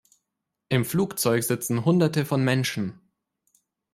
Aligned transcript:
Im 0.69 0.83
Flugzeug 0.83 1.43
sitzen 1.43 1.85
hunderte 1.85 2.25
von 2.25 2.43
Menschen. 2.43 2.99